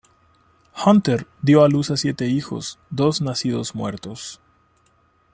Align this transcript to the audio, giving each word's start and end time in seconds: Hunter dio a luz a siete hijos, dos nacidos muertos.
Hunter 0.83 1.27
dio 1.43 1.63
a 1.63 1.69
luz 1.69 1.91
a 1.91 1.95
siete 1.95 2.25
hijos, 2.25 2.79
dos 2.89 3.21
nacidos 3.21 3.75
muertos. 3.75 4.41